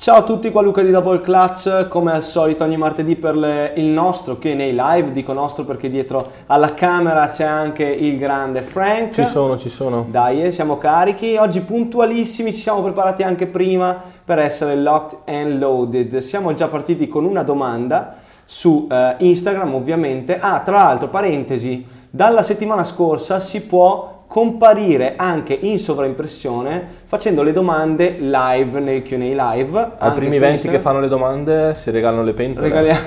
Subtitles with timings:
[0.00, 3.74] Ciao a tutti, qua Luca di Double Clutch, come al solito ogni martedì per le,
[3.76, 9.12] il nostro Q&A live, dico nostro perché dietro alla camera c'è anche il grande Frank.
[9.12, 10.06] Ci sono, ci sono.
[10.08, 13.94] Dai, eh, siamo carichi, oggi puntualissimi, ci siamo preparati anche prima
[14.24, 16.16] per essere locked and loaded.
[16.20, 18.14] Siamo già partiti con una domanda
[18.46, 20.40] su eh, Instagram ovviamente.
[20.40, 27.50] Ah, tra l'altro, parentesi, dalla settimana scorsa si può comparire anche in sovraimpressione facendo le
[27.50, 29.90] domande live nel Q&A live.
[29.98, 32.68] Ai primi 20 che fanno le domande si regalano le pentole.
[32.68, 33.00] Regaliamo.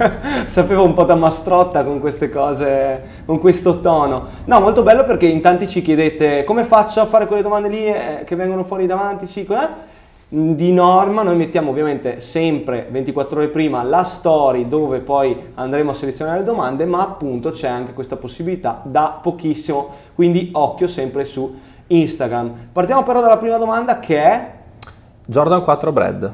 [0.48, 4.28] Sapevo un po' da mastrotta con queste cose, con questo tono.
[4.46, 7.84] No, molto bello perché in tanti ci chiedete come faccio a fare quelle domande lì
[7.84, 9.44] eh, che vengono fuori davanti, sì?
[10.34, 15.94] Di norma noi mettiamo ovviamente sempre 24 ore prima la story dove poi andremo a
[15.94, 21.54] selezionare le domande, ma appunto c'è anche questa possibilità da pochissimo, quindi occhio sempre su
[21.86, 22.68] Instagram.
[22.72, 24.52] Partiamo però dalla prima domanda che è
[25.26, 26.32] Jordan 4 Bread.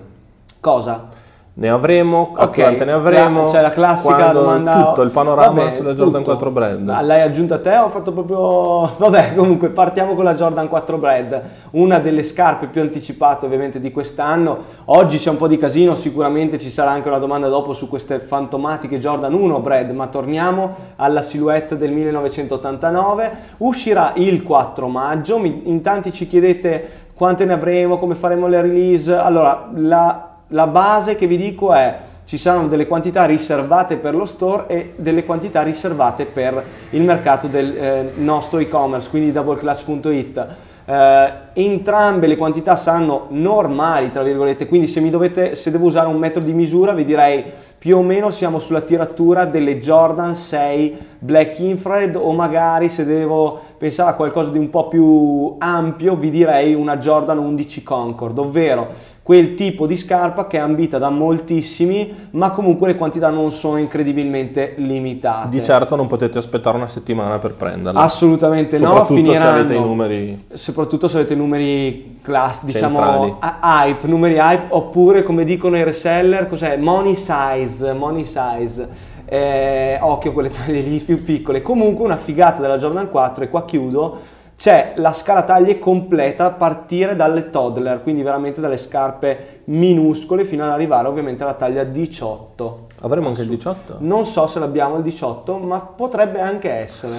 [0.61, 1.09] Cosa?
[1.59, 2.63] Ne avremo, okay.
[2.63, 6.37] quante ne avremo, la, cioè la classica domanda, tutto il panorama vabbè, sulla Jordan tutto.
[6.37, 6.89] 4 Brand.
[6.89, 11.43] Ah, l'hai aggiunta te ho fatto proprio, vabbè comunque partiamo con la Jordan 4 Brand,
[11.73, 16.59] una delle scarpe più anticipate ovviamente di quest'anno, oggi c'è un po' di casino, sicuramente
[16.59, 21.23] ci sarà anche una domanda dopo su queste fantomatiche Jordan 1 Brand, ma torniamo alla
[21.23, 28.15] silhouette del 1989, uscirà il 4 maggio, in tanti ci chiedete quante ne avremo, come
[28.15, 33.25] faremo le release, allora la la base che vi dico è ci saranno delle quantità
[33.25, 39.09] riservate per lo store e delle quantità riservate per il mercato del eh, nostro e-commerce,
[39.09, 40.47] quindi doubleclutch.it.
[40.85, 46.19] Eh, entrambe le quantità saranno normali, tra virgolette, quindi se, dovete, se devo usare un
[46.19, 47.45] metodo di misura vi direi
[47.79, 53.61] più o meno siamo sulla tiratura delle Jordan 6 Black Infrared o magari se devo
[53.79, 59.17] pensare a qualcosa di un po' più ampio vi direi una Jordan 11 Concord, ovvero
[59.29, 63.77] quel tipo di scarpa che è ambita da moltissimi, ma comunque le quantità non sono
[63.77, 65.51] incredibilmente limitate.
[65.51, 68.01] Di certo non potete aspettare una settimana per prenderla.
[68.01, 69.39] Assolutamente no, finiranno.
[69.39, 75.45] Se avete i numeri soprattutto se avete numeri class, diciamo hype, numeri hype, oppure come
[75.45, 76.79] dicono i reseller, cos'è?
[76.79, 78.89] Money size, money size.
[79.27, 81.61] Eh, occhio quelle taglie lì più piccole.
[81.61, 86.51] Comunque una figata della Jordan 4 e qua chiudo c'è la scala taglie completa a
[86.51, 92.87] partire dalle toddler, quindi veramente dalle scarpe minuscole fino ad arrivare ovviamente alla taglia 18.
[93.03, 93.99] Avremo anche il 18?
[94.01, 97.15] Non so se l'abbiamo il 18, ma potrebbe anche essere.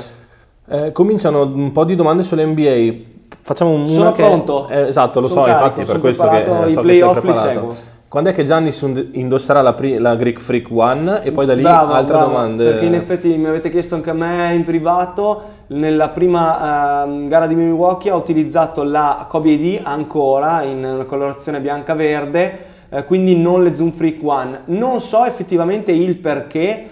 [0.67, 3.07] Eh, cominciano un po' di domande sull'NBA.
[3.41, 4.67] Facciamo un Sono pronto.
[4.67, 7.33] Eh, esatto, lo sono so, carico, infatti per questo che eh, i so playoff li
[7.33, 7.75] seguo.
[8.09, 8.73] Quando è che Gianni
[9.11, 12.63] indosserà la, pri- la, Greek Freak One e poi da lì bravo, altre bravo, domande?
[12.71, 17.45] Perché in effetti mi avete chiesto anche a me in privato, nella prima uh, gara
[17.45, 22.57] di Milwaukee ho utilizzato la Kobe ID ancora in una colorazione bianca-verde,
[22.89, 24.61] uh, quindi non le Zoom Freak One.
[24.65, 26.87] Non so effettivamente il perché,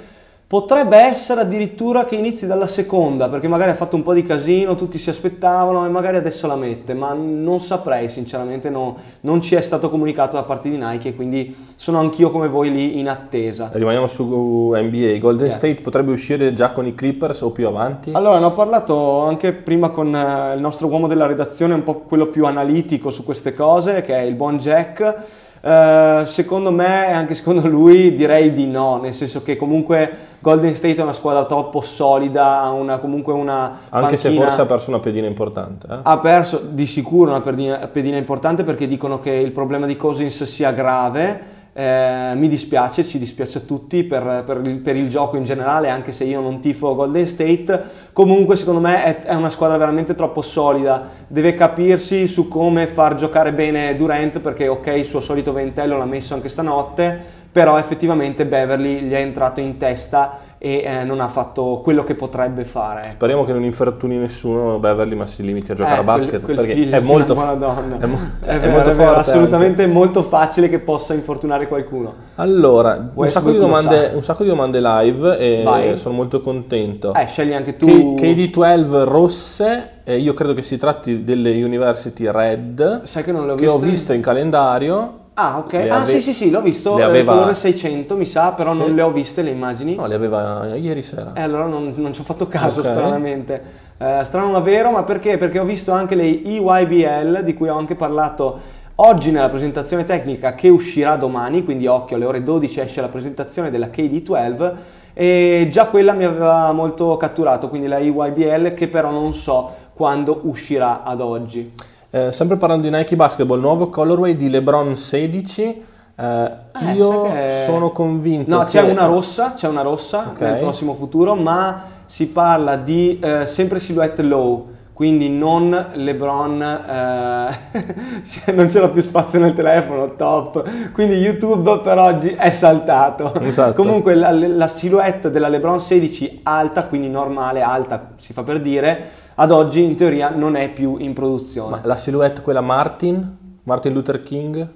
[0.50, 4.75] Potrebbe essere addirittura che inizi dalla seconda, perché magari ha fatto un po' di casino,
[4.75, 9.56] tutti si aspettavano e magari adesso la mette, ma non saprei sinceramente, no, non ci
[9.56, 13.72] è stato comunicato da parte di Nike, quindi sono anch'io come voi lì in attesa.
[13.74, 15.56] Rimaniamo su NBA, Golden yeah.
[15.56, 18.12] State potrebbe uscire già con i Clippers o più avanti?
[18.14, 22.03] Allora, ne ho parlato anche prima con eh, il nostro uomo della redazione, un po'
[22.08, 25.46] quello più analitico su queste cose, che è il buon Jack.
[25.59, 30.95] Uh, secondo me, anche secondo lui, direi di no, nel senso che comunque Golden State
[30.95, 34.17] è una squadra troppo solida, ha una, comunque una Anche panchina...
[34.17, 35.88] se forse ha perso una pedina importante.
[35.90, 35.97] Eh?
[36.03, 40.44] Ha perso di sicuro una pedina, pedina importante perché dicono che il problema di Cousins
[40.44, 41.56] sia grave.
[41.79, 45.89] Eh, mi dispiace, ci dispiace a tutti per, per, il, per, il, gioco in generale,
[45.89, 47.83] anche se io non tifo Golden State.
[48.13, 51.07] Comunque, secondo me, è, è, una squadra veramente troppo solida.
[51.27, 56.05] Deve capirsi su come far giocare bene Durant, perché, ok, il suo solito ventello l'ha
[56.05, 61.28] messo anche stanotte però effettivamente Beverly gli è entrato in testa e eh, non ha
[61.28, 63.12] fatto quello che potrebbe fare.
[63.12, 66.56] Speriamo che non infortuni nessuno Beverly, ma si limiti a giocare eh, a basket quel,
[66.56, 68.00] quel perché è molto, buona donna.
[68.00, 69.29] È, mo- cioè, è, è molto vero, forte.
[69.29, 69.94] assolutamente anche.
[69.94, 72.14] molto facile che possa infortunare qualcuno.
[72.35, 75.97] Allora, un sacco, domande, un sacco, di domande, live e Vai.
[75.97, 77.14] sono molto contento.
[77.14, 78.16] Eh, scegli anche tu.
[78.16, 83.03] K- KD12 rosse, eh, io credo che si tratti delle University Red.
[83.03, 83.78] Sai che non le ho che viste?
[83.78, 85.72] ho visto in calendario Ah, ok.
[85.73, 86.97] Le ah, ave- sì, sì, sì, l'ho visto.
[86.97, 87.34] Le aveva...
[87.34, 88.79] colore 600, mi sa, però sì.
[88.79, 89.93] non le ho viste le immagini.
[89.93, 91.34] No, le aveva ieri sera.
[91.34, 92.91] Eh, allora non, non ci ho fatto caso, okay.
[92.91, 93.61] stranamente.
[93.99, 95.37] Eh, strano ma vero, ma perché?
[95.37, 98.59] Perché ho visto anche le EYBL, di cui ho anche parlato
[98.95, 103.69] oggi nella presentazione tecnica che uscirà domani, quindi occhio, alle ore 12 esce la presentazione
[103.69, 104.73] della KD12
[105.13, 110.41] e già quella mi aveva molto catturato, quindi la EYBL che però non so quando
[110.45, 111.73] uscirà ad oggi.
[112.09, 115.83] Eh, sempre parlando di Nike Basketball, nuovo colorway di LeBron 16.
[116.15, 117.63] Eh, eh, io che...
[117.65, 118.49] sono convinto.
[118.49, 118.67] No, che...
[118.67, 120.51] c'è una rossa, c'è una rossa okay.
[120.51, 128.49] nel prossimo futuro, ma si parla di eh, sempre silhouette low quindi non LeBron, eh,
[128.51, 133.31] non c'era più spazio nel telefono, top, quindi YouTube per oggi è saltato.
[133.41, 133.73] Esatto.
[133.73, 139.07] Comunque la, la silhouette della LeBron 16 alta, quindi normale, alta si fa per dire,
[139.39, 141.69] ad oggi in teoria non è più in produzione.
[141.72, 144.67] Ma la silhouette quella Martin, Martin Luther King,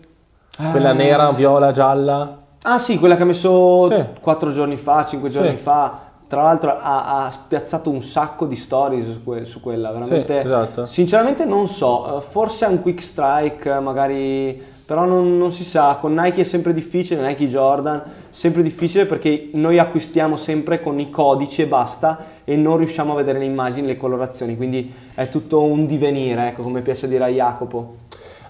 [0.71, 0.93] quella ah.
[0.93, 2.39] nera, viola, gialla?
[2.63, 4.05] Ah sì, quella che ha messo sì.
[4.19, 5.57] 4 giorni fa, 5 giorni sì.
[5.57, 10.39] fa tra l'altro ha, ha, spiazzato un sacco di stories su, que- su quella, veramente.
[10.39, 10.85] Sì, esatto.
[10.85, 15.97] Sinceramente non so, eh, forse è un quick strike, magari, però non, non, si sa.
[15.99, 21.09] Con Nike è sempre difficile, Nike Jordan, sempre difficile perché noi acquistiamo sempre con i
[21.09, 25.63] codici e basta e non riusciamo a vedere le immagini, le colorazioni, quindi è tutto
[25.63, 27.95] un divenire, ecco come piace dire a Jacopo.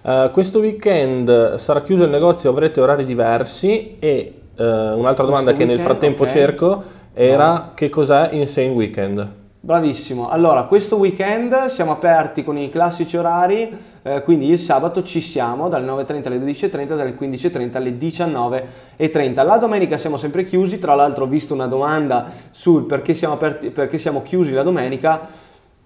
[0.02, 5.58] Uh, questo weekend sarà chiuso il negozio, avrete orari diversi e uh, un'altra domanda questo
[5.58, 6.34] che weekend, nel frattempo okay.
[6.34, 6.84] cerco
[7.14, 7.72] era no.
[7.76, 9.40] che cos'è Insane Weekend.
[9.64, 13.72] Bravissimo, allora questo weekend siamo aperti con i classici orari,
[14.04, 19.46] eh, quindi il sabato ci siamo dalle 9.30 alle 12.30, dalle 15.30 alle 19.30.
[19.46, 23.70] La domenica siamo sempre chiusi, tra l'altro ho visto una domanda sul perché siamo, aperti,
[23.70, 25.28] perché siamo chiusi la domenica,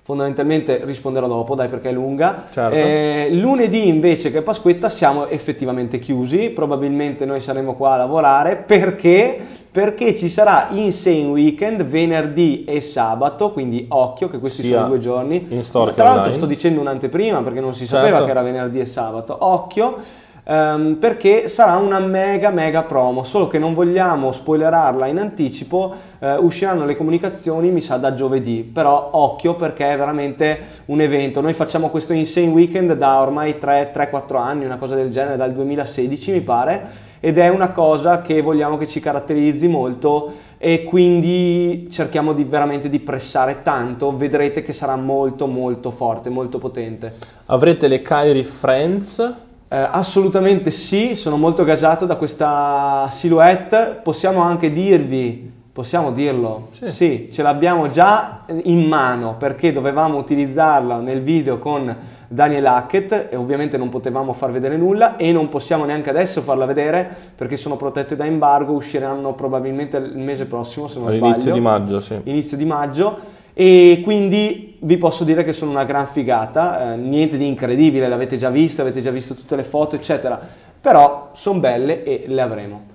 [0.05, 2.43] fondamentalmente risponderò dopo, dai perché è lunga.
[2.51, 2.75] Certo.
[2.75, 8.55] Eh, lunedì invece che è Pasquetta siamo effettivamente chiusi, probabilmente noi saremo qua a lavorare
[8.55, 9.35] perché,
[9.71, 14.99] perché ci sarà Insane Weekend venerdì e sabato, quindi occhio che questi Sia sono due
[14.99, 15.43] giorni.
[15.49, 18.25] In Tra l'altro sto dicendo un'anteprima perché non si sapeva certo.
[18.25, 19.97] che era venerdì e sabato, occhio
[20.45, 26.27] um, perché sarà una mega mega promo, solo che non vogliamo spoilerarla in anticipo, uh,
[26.43, 31.53] usciranno le comunicazioni mi sa da giovedì, però occhio perché è veramente un evento, noi
[31.53, 36.41] facciamo questo Insane Weekend da ormai 3-4 anni, una cosa del genere, dal 2016 mi
[36.41, 42.43] pare, ed è una cosa che vogliamo che ci caratterizzi molto e quindi cerchiamo di,
[42.43, 47.13] veramente di pressare tanto, vedrete che sarà molto molto forte, molto potente.
[47.45, 49.33] Avrete le Kyrie Friends
[49.67, 53.99] eh, assolutamente sì, sono molto gassato da questa silhouette.
[54.03, 56.89] Possiamo anche dirvi, possiamo dirlo, sì.
[56.89, 61.93] sì, ce l'abbiamo già in mano perché dovevamo utilizzarla nel video con
[62.27, 66.65] Daniel Hackett e ovviamente non potevamo far vedere nulla e non possiamo neanche adesso farla
[66.65, 71.49] vedere perché sono protette da embargo, usciranno probabilmente il mese prossimo se non All'inizio sbaglio.
[71.49, 72.21] Inizio di maggio, sì.
[72.23, 73.19] Inizio di maggio
[73.57, 78.37] e quindi vi posso dire che sono una gran figata, eh, niente di incredibile, l'avete
[78.37, 80.37] già visto, avete già visto tutte le foto, eccetera,
[80.81, 82.93] però sono belle e le avremo.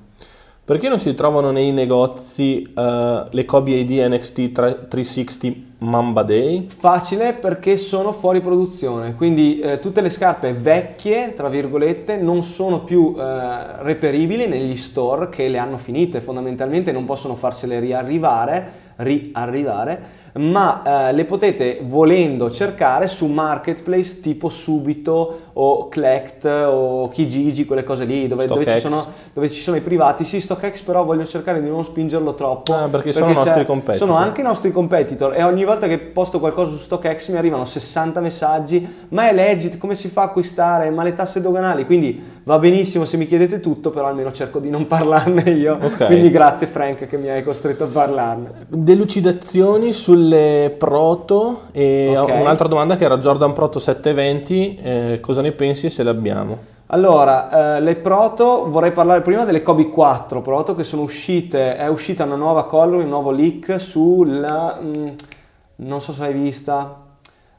[0.63, 4.53] Perché non si trovano nei negozi uh, le Kobe AD NXT
[4.87, 6.67] 360 Mamba Day?
[6.69, 12.85] Facile perché sono fuori produzione, quindi eh, tutte le scarpe vecchie, tra virgolette, non sono
[12.85, 20.20] più eh, reperibili negli store che le hanno finite, fondamentalmente non possono farsele riarrivare, riarrivare
[20.35, 27.85] ma eh, le potete volendo cercare su marketplace tipo Subito o Collect o Kijiji, quelle
[27.85, 30.25] cose lì dove, dove, ci sono, dove, ci sono, i privati.
[30.25, 32.73] Sì, StockX però voglio cercare di non spingerlo troppo.
[32.73, 34.09] Ah, perché, perché sono i nostri competitor.
[34.09, 37.65] Sono anche i nostri competitor e ogni volta che posto qualcosa su StockX mi arrivano
[37.65, 42.39] 60 messaggi, ma è legit, come si fa a acquistare, ma le tasse doganali, quindi
[42.45, 45.79] va benissimo se mi chiedete tutto, però almeno cerco di non parlarne io.
[45.81, 46.07] Okay.
[46.07, 48.67] Quindi grazie Frank che mi hai costretto a parlarne.
[48.69, 52.41] Delucidazioni sul sulle proto e okay.
[52.41, 56.59] un'altra domanda che era Jordan Proto 720, eh, cosa ne pensi se le abbiamo?
[56.87, 61.89] Allora, eh, le proto, vorrei parlare prima delle Kobe 4 proto che sono uscite, è
[61.89, 65.09] uscita una nuova color, un nuovo leak sulla, mh, mm,
[65.77, 66.97] non so se l'hai vista,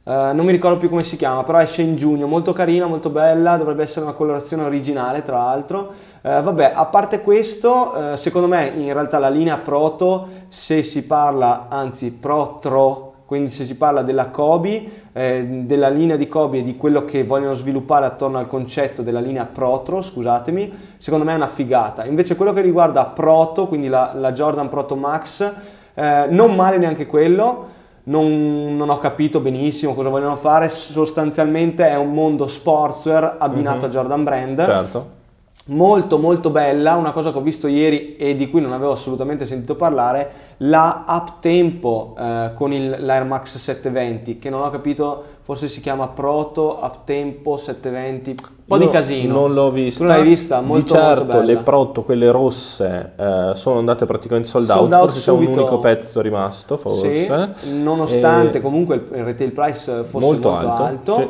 [0.03, 3.11] Uh, non mi ricordo più come si chiama, però esce in giugno, molto carina, molto
[3.11, 5.91] bella, dovrebbe essere una colorazione originale tra l'altro.
[6.23, 11.03] Uh, vabbè, a parte questo, uh, secondo me in realtà la linea Proto, se si
[11.03, 16.63] parla, anzi Protro, quindi se si parla della Kobe, eh, della linea di Kobe e
[16.63, 21.35] di quello che vogliono sviluppare attorno al concetto della linea Protro, scusatemi, secondo me è
[21.35, 22.05] una figata.
[22.05, 25.53] Invece quello che riguarda Proto, quindi la, la Jordan Proto Max,
[25.93, 32.13] non male neanche quello non, non, ho capito benissimo cosa vogliono fare, sostanzialmente è un
[32.13, 33.85] mondo sportswear abbinato mm-hmm.
[33.85, 34.65] a Jordan Brand.
[34.65, 35.19] Certo.
[35.63, 39.45] Molto molto bella, una cosa che ho visto ieri e di cui non avevo assolutamente
[39.45, 45.23] sentito parlare, la up tempo eh, con il, l'Air Max 720, che non ho capito
[45.43, 49.33] forse si chiama Proto Uptempo 720, un po' Io di casino.
[49.33, 50.03] Non l'ho vista.
[50.03, 50.61] Tu l'hai vista?
[50.61, 54.93] Molto, di certo, molto le Proto, quelle rosse, eh, sono andate praticamente sold out, sold
[54.93, 55.51] out forse subito.
[55.51, 57.53] c'è un unico pezzo rimasto, forse.
[57.53, 58.61] Sì, nonostante e...
[58.61, 60.83] comunque il retail price fosse molto, molto alto.
[60.83, 61.15] alto.
[61.15, 61.29] Sì.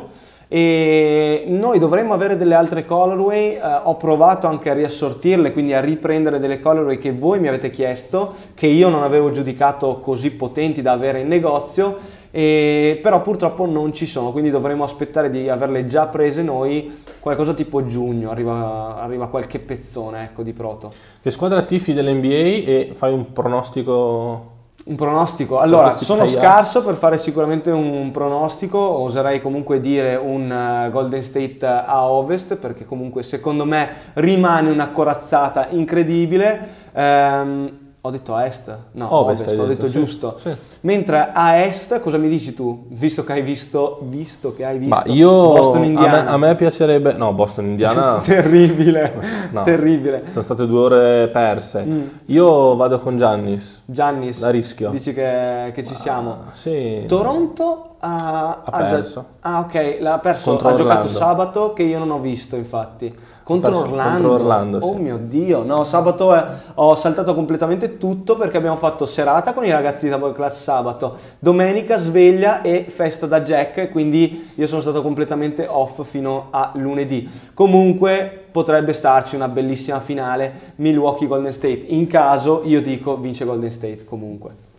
[0.53, 5.79] E noi dovremmo avere delle altre colorway, eh, ho provato anche a riassortirle, quindi a
[5.79, 10.81] riprendere delle colorway che voi mi avete chiesto, che io non avevo giudicato così potenti
[10.81, 11.98] da avere in negozio,
[12.31, 17.53] e, però purtroppo non ci sono, quindi dovremo aspettare di averle già prese noi, qualcosa
[17.53, 20.91] tipo giugno, arriva, arriva qualche pezzone ecco, di proto.
[21.22, 25.60] Che squadra tifi dell'NBA e fai un pronostico un pronostico.
[25.60, 31.66] Allora, sono scarso per fare sicuramente un pronostico, oserei comunque dire un uh, Golden State
[31.66, 36.68] a ovest, perché comunque secondo me rimane una corazzata incredibile.
[36.94, 38.75] Um, ho detto a est?
[38.93, 40.00] No, ovest, ovest ho detto, detto sì.
[40.00, 40.36] giusto.
[40.39, 40.50] Sì.
[40.81, 42.88] Mentre a est, cosa mi dici tu?
[42.89, 46.20] Visto che hai visto, visto che hai visto io, Boston Indiana.
[46.22, 48.20] A me, a me, piacerebbe, no, Boston Indiana.
[48.25, 50.24] terribile, no, terribile.
[50.25, 51.84] Sono state due ore perse.
[51.84, 52.08] Mm.
[52.25, 53.84] Io vado con Giannis.
[53.86, 54.39] Giannis.
[54.39, 54.89] La rischio.
[54.89, 56.31] Dici che, che ci siamo.
[56.31, 57.03] Ah, sì.
[57.08, 59.25] Toronto ha, ha perso.
[59.41, 60.58] Già, ah, ok, l'ha perso.
[60.58, 63.15] ha giocato sabato che io non ho visto, infatti.
[63.51, 64.12] Contro Orlando.
[64.12, 64.77] contro Orlando.
[64.79, 69.65] Oh mio Dio, no, sabato è, ho saltato completamente tutto perché abbiamo fatto serata con
[69.65, 74.81] i ragazzi di Double Class sabato, domenica sveglia e festa da Jack, quindi io sono
[74.81, 77.29] stato completamente off fino a lunedì.
[77.53, 81.86] Comunque potrebbe starci una bellissima finale Milwaukee Golden State.
[81.88, 84.71] In caso io dico vince Golden State comunque.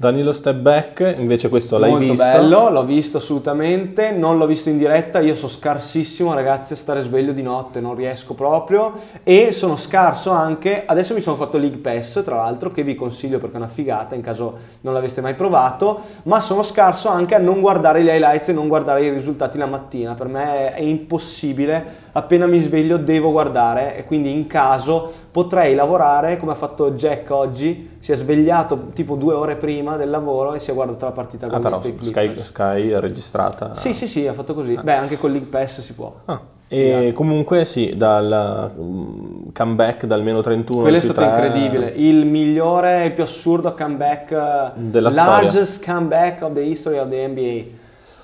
[0.00, 2.22] Danilo Step Back, invece questo l'hai Molto visto?
[2.22, 6.76] Molto bello, l'ho visto assolutamente, non l'ho visto in diretta, io sono scarsissimo ragazzi a
[6.76, 8.92] stare sveglio di notte, non riesco proprio
[9.24, 13.40] e sono scarso anche, adesso mi sono fatto League Pass tra l'altro che vi consiglio
[13.40, 17.40] perché è una figata in caso non l'aveste mai provato, ma sono scarso anche a
[17.40, 21.84] non guardare gli highlights e non guardare i risultati la mattina, per me è impossibile,
[22.12, 27.30] appena mi sveglio devo guardare e quindi in caso potrei lavorare come ha fatto Jack
[27.30, 31.12] oggi, si è svegliato tipo due ore prima del lavoro e si è guardato la
[31.12, 33.74] partita con ah, però Sky, Sky è registrata.
[33.74, 34.74] Sì, sì, sì, ha fatto così.
[34.74, 34.82] Ah.
[34.82, 36.14] Beh, anche con League Pass si può.
[36.26, 36.40] Ah.
[36.70, 41.30] E comunque sì, dal um, comeback dal meno 31 quello è stato 3...
[41.30, 45.94] incredibile il migliore e più assurdo comeback della largest storia.
[45.94, 47.64] comeback of the history of the NBA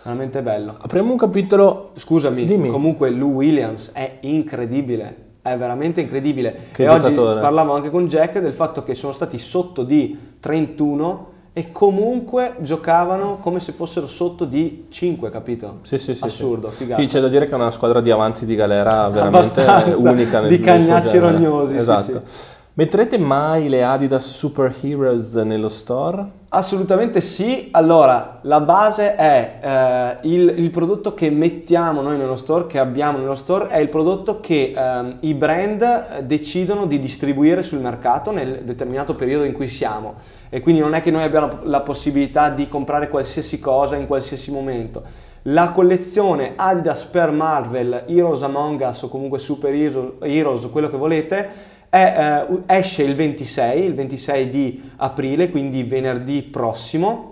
[0.03, 2.69] veramente bello apriamo un capitolo scusami Dimmi.
[2.69, 5.17] comunque Lou Williams è incredibile
[5.53, 6.69] è veramente incredibile.
[6.73, 7.33] Che e giocatore.
[7.33, 12.55] oggi parlavo anche con Jack del fatto che sono stati sotto di 31 e comunque
[12.61, 15.81] giocavano come se fossero sotto di 5, capito?
[15.83, 16.25] Sì, sì, sì.
[16.25, 16.91] Assurdo, sì.
[16.97, 20.41] Sì, c'è da dire che è una squadra di avanzi di galera veramente Abbastanza unica
[20.41, 22.23] nel Di cagnacci rognosi, esatto.
[22.25, 22.45] Sì, sì.
[22.77, 26.27] Metterete mai le Adidas Super Heroes nello store?
[26.55, 27.69] Assolutamente sì.
[27.73, 33.19] Allora, la base è eh, il, il, prodotto che mettiamo noi nello store, che abbiamo
[33.19, 38.63] nello store, è il prodotto che eh, i brand decidono di distribuire sul mercato nel
[38.63, 40.15] determinato periodo in cui siamo.
[40.49, 44.53] E quindi non è che noi abbiamo la possibilità di comprare qualsiasi cosa in qualsiasi
[44.53, 45.03] momento.
[45.49, 51.49] La collezione Adidas per Marvel, Heroes Among Us o comunque Super Heroes, quello che volete,
[51.95, 57.31] è, eh, esce il 26, il 26 di aprile, quindi venerdì prossimo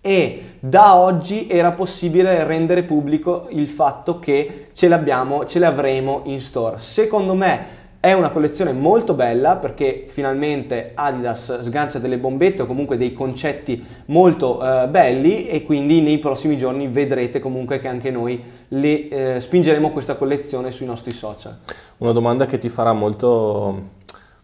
[0.00, 6.22] e da oggi era possibile rendere pubblico il fatto che ce l'abbiamo, ce le avremo
[6.24, 6.78] in store.
[6.78, 12.96] Secondo me è una collezione molto bella perché finalmente Adidas sgancia delle bombette o comunque
[12.96, 18.42] dei concetti molto eh, belli e quindi nei prossimi giorni vedrete comunque che anche noi
[18.66, 21.56] le, eh, spingeremo questa collezione sui nostri social.
[21.98, 23.82] Una domanda che ti farà molto,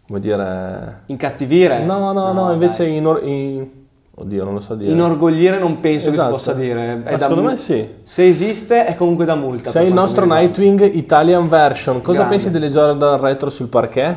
[0.06, 1.02] come dire...
[1.06, 1.82] Incattivire?
[1.82, 3.77] No, no, no, no invece in, in
[4.20, 4.90] Oddio, non lo so dire.
[4.90, 6.32] Inorgogliere non penso esatto.
[6.32, 7.02] che si possa dire.
[7.04, 7.88] È secondo me sì.
[8.02, 9.70] Se esiste è comunque da multa.
[9.70, 12.00] Sei il nostro Nightwing Italian version.
[12.02, 12.34] Cosa Grande.
[12.34, 14.16] pensi delle Jordan retro sul parquet?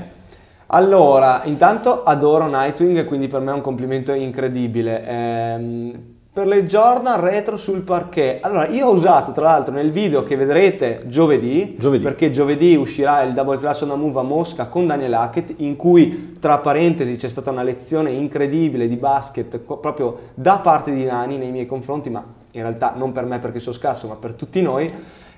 [0.68, 5.06] Allora, intanto adoro Nightwing, quindi per me è un complimento incredibile.
[5.06, 5.94] Ehm,
[6.34, 8.42] per le Jordan retro sul parquet.
[8.42, 12.02] Allora, io ho usato tra l'altro nel video che vedrete giovedì, giovedì.
[12.02, 15.76] perché giovedì uscirà il Double Class on a Move a Mosca con Daniel Hackett, in
[15.76, 21.38] cui tra parentesi c'è stata una lezione incredibile di basket proprio da parte di Nani
[21.38, 24.62] nei miei confronti, ma in realtà non per me perché sono scarso, ma per tutti
[24.62, 24.90] noi.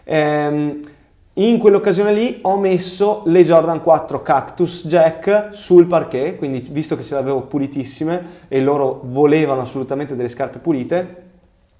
[0.03, 0.79] Ehm,
[1.35, 7.01] in quell'occasione lì ho messo le Jordan 4 Cactus Jack sul parquet, quindi visto che
[7.01, 11.23] ce le avevo pulitissime e loro volevano assolutamente delle scarpe pulite,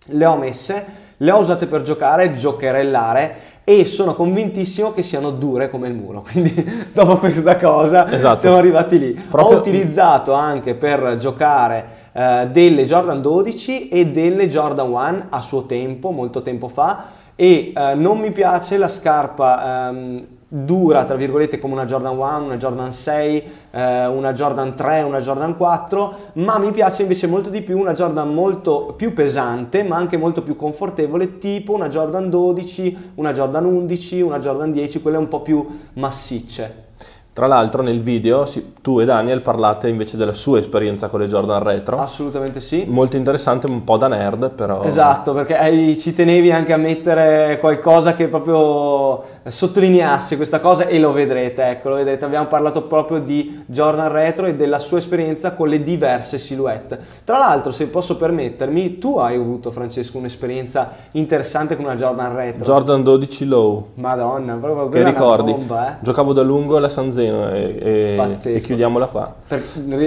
[0.05, 0.85] le ho messe,
[1.17, 6.25] le ho usate per giocare, giocherellare e sono convintissimo che siano dure come il muro.
[6.29, 8.39] Quindi dopo questa cosa esatto.
[8.39, 9.11] siamo arrivati lì.
[9.13, 9.57] Proprio...
[9.57, 15.67] Ho utilizzato anche per giocare eh, delle Jordan 12 e delle Jordan 1 a suo
[15.67, 21.59] tempo, molto tempo fa e eh, non mi piace la scarpa ehm, dura, tra virgolette,
[21.59, 26.57] come una Jordan 1, una Jordan 6, eh, una Jordan 3, una Jordan 4, ma
[26.57, 30.55] mi piace invece molto di più una Jordan molto più pesante, ma anche molto più
[30.55, 35.67] confortevole, tipo una Jordan 12, una Jordan 11, una Jordan 10, quelle un po' più
[35.95, 36.91] massicce.
[37.33, 38.45] Tra l'altro nel video
[38.81, 41.97] tu e Daniel parlate invece della sua esperienza con le Jordan Retro.
[41.97, 42.85] Assolutamente sì.
[42.87, 44.83] Molto interessante, un po' da nerd però.
[44.83, 50.99] Esatto, perché hai, ci tenevi anche a mettere qualcosa che proprio sottolineasse questa cosa e
[50.99, 52.25] lo vedrete, ecco, lo vedrete.
[52.25, 56.99] Abbiamo parlato proprio di Jordan Retro e della sua esperienza con le diverse silhouette.
[57.23, 62.65] Tra l'altro, se posso permettermi, tu hai avuto, Francesco, un'esperienza interessante con una Jordan Retro.
[62.65, 63.87] Jordan 12 Low.
[63.95, 65.51] Madonna, proprio che ricordi?
[65.51, 65.95] Bomba, eh?
[66.01, 69.33] Giocavo da lungo alla Sanzeno Zeno e, e, e chiudiamola qua.
[69.47, 69.61] Per,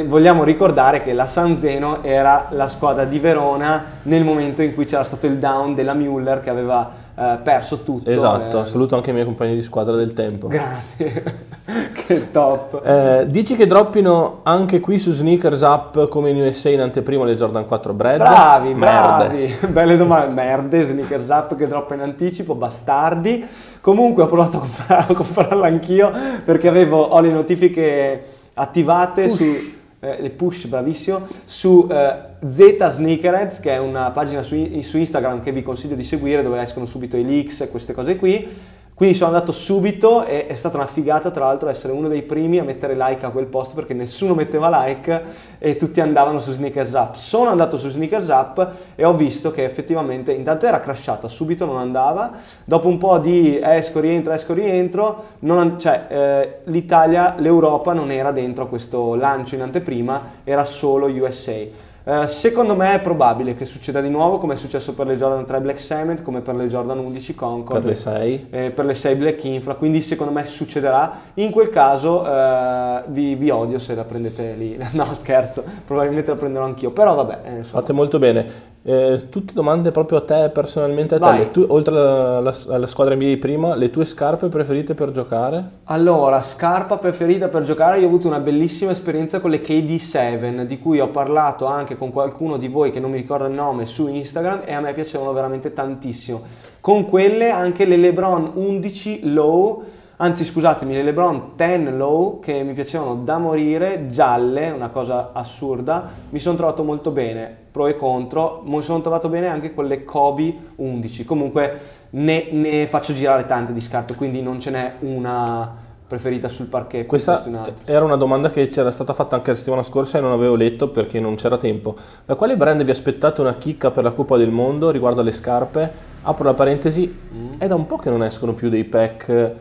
[0.07, 4.85] vogliamo ricordare che la San Zeno era la squadra di Verona nel momento in cui
[4.85, 8.11] c'era stato il down della Müller che aveva eh, perso tutto.
[8.11, 8.67] Esatto, eh.
[8.67, 10.49] saluto anche i miei compagni di squadra del tempo.
[10.49, 11.23] Grazie,
[11.95, 12.83] che top.
[12.85, 17.35] Eh, dici che droppino anche qui su Sneakers Up come in USA in anteprima le
[17.35, 18.19] Jordan 4 Bread?
[18.19, 23.47] Bravi, bravi, belle domande, merde, Sneakers Up che droppa in anticipo, bastardi.
[23.81, 26.13] Comunque ho provato a, comprare, a comprarla anch'io
[26.45, 29.37] perché avevo, ho le notifiche attivate Push.
[29.37, 34.99] su eh, le push, bravissimo, su eh, Z Sneakerheads, che è una pagina su, su,
[34.99, 38.75] Instagram che vi consiglio di seguire, dove escono subito i leaks e queste cose qui.
[38.97, 42.59] Quindi sono andato subito e è stata una figata tra l'altro essere uno dei primi
[42.59, 45.23] a mettere like a quel post perché nessuno metteva like
[45.59, 47.15] e tutti andavano su Sneakers Up.
[47.15, 51.77] Sono andato su Sneakers Up e ho visto che effettivamente intanto era crashata, subito non
[51.77, 52.33] andava,
[52.65, 58.33] dopo un po' di esco, rientro, esco, rientro, non, cioè eh, l'Italia, l'Europa non era
[58.33, 61.85] dentro a questo lancio in anteprima, era solo USA.
[62.09, 65.45] Eh, secondo me è probabile che succeda di nuovo come è successo per le Jordan
[65.45, 67.81] 3 Black Cement, come per le Jordan 11 Concord.
[67.81, 68.47] Per le 6.
[68.49, 71.23] Eh, per le 6 Black Infra, quindi secondo me succederà.
[71.35, 74.79] In quel caso eh, vi, vi, odio se la prendete lì.
[74.97, 77.59] No scherzo, probabilmente la prenderò anch'io, però vabbè.
[77.59, 78.75] Eh, Fate molto bene.
[78.89, 81.51] Eh, tutte domande proprio a te personalmente, a te.
[81.51, 85.71] Tu, oltre alla, alla, squadra NBA prima, le tue scarpe preferite per giocare?
[85.87, 90.79] Allora, scarpa preferita per giocare, io ho avuto una bellissima esperienza con le KD7, di
[90.79, 94.07] cui ho parlato anche con qualcuno di voi che non mi ricordo il nome su
[94.07, 96.43] Instagram e a me piacevano veramente tantissimo.
[96.81, 99.83] Con quelle anche le LeBron 11 Low
[100.19, 106.09] anzi scusatemi, le LeBron 10 Low che mi piacevano da morire, gialle, una cosa assurda,
[106.31, 110.03] mi sono trovato molto bene, pro e contro, mi sono trovato bene anche con le
[110.03, 115.85] Kobe 11, comunque ne, ne faccio girare tante di scarpe, quindi non ce n'è una
[116.07, 117.05] preferita sul parquet.
[117.05, 117.45] Questa
[117.85, 120.89] era una domanda che c'era stata fatta anche la settimana scorsa e non avevo letto
[120.89, 121.97] perché non c'era tempo.
[122.25, 126.15] Da quale brand vi aspettate una chicca per la Coppa del Mondo riguardo alle scarpe?
[126.23, 127.59] Apro la parentesi, mm.
[127.59, 129.53] è da un po' che non escono più dei pack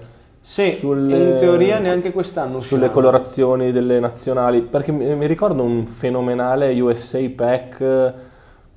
[0.48, 2.60] sì, sulle, in teoria neanche quest'anno.
[2.60, 8.14] Sulle colorazioni delle nazionali, perché mi, mi, ricordo un fenomenale USA pack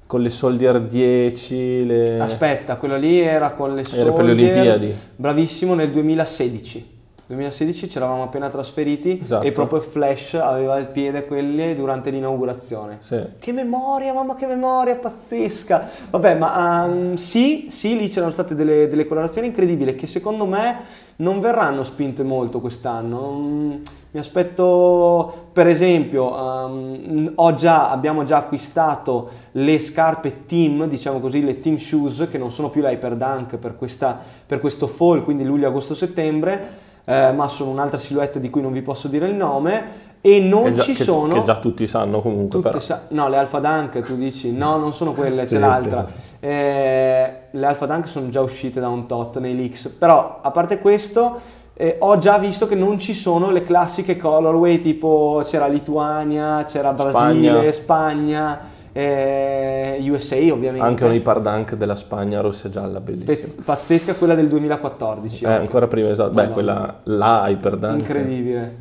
[0.07, 1.87] con le Soldier 10.
[1.87, 2.21] Le...
[2.21, 4.07] Aspetta, quello lì era con le Soldier.
[4.07, 4.95] Era per le Olimpiadi.
[5.15, 6.97] Bravissimo nel 2016.
[7.29, 9.47] 2016 ci eravamo appena trasferiti esatto.
[9.47, 13.01] e proprio Flash aveva al piede quelli durante l'inaugurazione.
[13.03, 13.23] Sì.
[13.39, 15.91] Che memoria, mamma che memoria pazzesca!
[16.09, 21.07] Vabbè, ma um, sì, sì, lì c'erano state delle, delle colorazioni incredibili che secondo me
[21.17, 23.29] non verranno spinte molto quest'anno.
[23.29, 31.45] Um, mi aspetto, per esempio, um, già, abbiamo già acquistato le scarpe team, diciamo così,
[31.45, 35.45] le team shoes, che non sono più l'Hyper Dunk per, questa, per questo fall, quindi
[35.45, 39.35] luglio, agosto, settembre eh, ma sono un'altra silhouette di cui non vi posso dire il
[39.35, 40.07] nome.
[40.21, 43.37] E non già, ci che, sono che già tutti sanno comunque tutti sa- no le
[43.37, 46.09] Alpha Dunk tu dici no non sono quelle c'è sì, l'altra.
[46.09, 46.21] sì, sì.
[46.41, 50.81] Eh, le Alpha Dunk sono già uscite da un tot nei leaks però a parte
[50.81, 51.39] questo
[51.73, 56.93] eh, ho già visto che non ci sono le classiche colorway tipo c'era Lituania c'era
[56.93, 58.61] Brasile Spagna, Spagna
[58.99, 60.85] eh, USA ovviamente.
[60.85, 63.63] Anche un Ipardunk della Spagna rossa e gialla, bellissima.
[63.65, 65.45] Pazzesca quella del 2014.
[65.45, 66.33] Eh, ancora prima, esatto.
[66.33, 68.01] Beh, quella, la Hyperdunk.
[68.01, 68.77] Incredibile.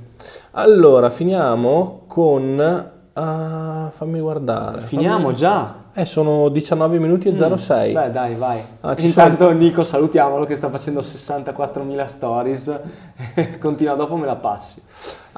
[0.52, 2.92] Allora, finiamo con...
[3.14, 4.80] Uh, fammi guardare.
[4.80, 5.36] Finiamo fammi...
[5.36, 5.76] già.
[5.94, 7.92] Eh, sono 19 minuti e 06.
[7.92, 8.62] Mm, beh, dai, vai.
[8.82, 9.58] Ah, Intanto sono...
[9.58, 12.80] Nico, salutiamolo che sta facendo 64.000 stories.
[13.60, 14.82] Continua dopo, me la passi.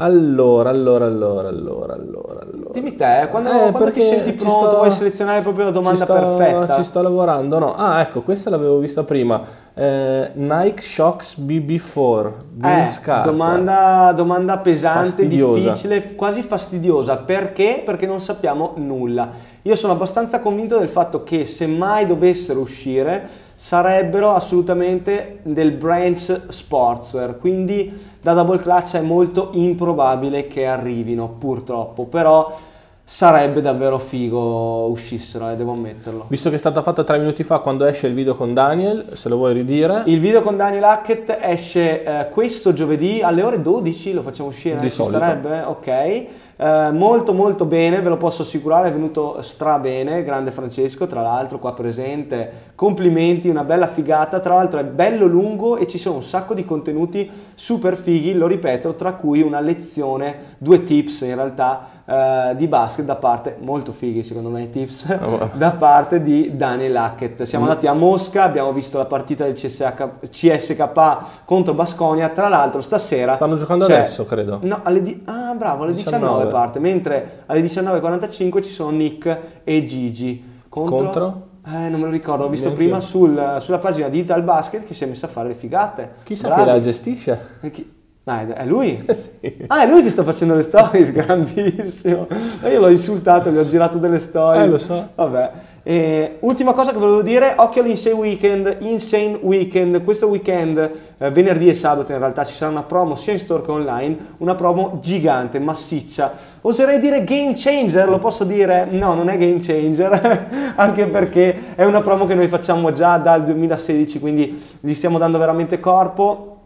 [0.02, 2.70] Allora, allora, allora, allora, allora, allora.
[2.72, 6.06] Dimmi te, quando, eh, quando ti senti pronto sto, vuoi selezionare proprio la domanda ci
[6.06, 6.74] sto, perfetta?
[6.76, 7.76] Ci sto lavorando, no.
[7.76, 9.42] Ah, ecco, questa l'avevo vista prima.
[9.74, 12.32] Eh, Nike Shocks BB4.
[12.64, 15.60] Eh, domanda, domanda pesante, fastidiosa.
[15.60, 17.18] difficile, quasi fastidiosa.
[17.18, 17.82] Perché?
[17.84, 19.30] Perché non sappiamo nulla.
[19.64, 26.44] Io sono abbastanza convinto del fatto che se mai dovessero uscire sarebbero assolutamente del branch
[26.48, 27.92] sportswear, quindi
[28.22, 32.58] da double clutch è molto improbabile che arrivino purtroppo, però
[33.04, 36.26] sarebbe davvero figo uscissero, eh, devo ammetterlo.
[36.30, 39.28] Visto che è stata fatta tre minuti fa quando esce il video con Daniel, se
[39.28, 40.04] lo vuoi ridire.
[40.06, 44.78] Il video con Daniel Hackett esce eh, questo giovedì alle ore 12, lo facciamo uscire,
[44.78, 45.18] Di ci solito.
[45.18, 45.62] starebbe?
[45.64, 46.26] Ok.
[46.62, 51.22] Eh, molto molto bene, ve lo posso assicurare, è venuto stra bene, grande Francesco, tra
[51.22, 56.16] l'altro qua presente, complimenti, una bella figata, tra l'altro è bello lungo e ci sono
[56.16, 61.36] un sacco di contenuti super fighi, lo ripeto, tra cui una lezione, due tips in
[61.36, 65.50] realtà eh, di basket da parte, molto fighi secondo me i tips, Oh.
[65.56, 67.44] da parte di Daniel Hackett.
[67.44, 67.68] Siamo Mm.
[67.70, 73.34] andati a Mosca, abbiamo visto la partita del CSH CSKA contro Basconia, tra l'altro stasera...
[73.34, 74.60] Stanno giocando c'è- adesso, credo.
[74.64, 76.52] No, alle di- ah, bravo, alle 19, 19.
[76.52, 80.96] parte, mentre alle 19.45 ci sono Nick e Gigi contro...
[80.98, 81.48] Contro?
[81.68, 84.84] Eh, non me lo ricordo, ho visto Neanche prima sul- sulla pagina di Ital Basket
[84.86, 86.10] che si è messa a fare le figate.
[86.24, 86.64] Chissà Bravi.
[86.64, 87.48] chi la gestisce.
[87.72, 89.06] Chi- Ah, è- lui?
[89.14, 89.66] Sì.
[89.68, 92.28] Ah, è lui che sta facendo le stories, grandissimo.
[92.70, 94.64] Io l'ho insultato, gli ho girato delle storie.
[94.64, 95.10] Eh, lo so.
[95.16, 95.52] Vabbè.
[95.90, 100.78] E, ultima cosa che volevo dire, occhio all'Insane Weekend, Insane Weekend, questo weekend,
[101.18, 104.16] eh, venerdì e sabato in realtà ci sarà una promo sia in store che online,
[104.38, 108.86] una promo gigante, massiccia, oserei dire game changer, lo posso dire?
[108.92, 113.44] No, non è game changer, anche perché è una promo che noi facciamo già dal
[113.44, 116.58] 2016, quindi gli stiamo dando veramente corpo.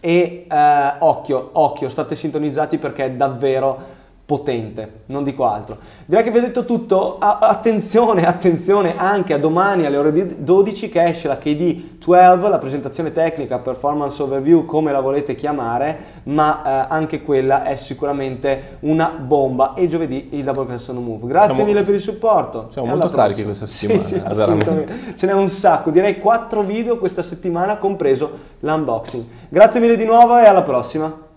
[0.00, 5.76] E eh, occhio, occhio, state sintonizzati perché è davvero potente, non dico altro.
[6.06, 11.04] Direi che vi ho detto tutto, attenzione, attenzione anche a domani alle ore 12 che
[11.04, 16.86] esce la KD 12, la presentazione tecnica, performance overview, come la volete chiamare, ma eh,
[16.88, 21.26] anche quella è sicuramente una bomba e giovedì il Double the Move.
[21.26, 22.68] Grazie Siamo- mille per il supporto.
[22.70, 23.44] siamo molto carichi prossima.
[23.44, 25.16] questa settimana, Sì, sì, eh.
[25.16, 29.24] Ce n'è un sacco, direi 4 video questa settimana, compreso l'unboxing.
[29.50, 31.32] Grazie mille di nuovo e alla prossima.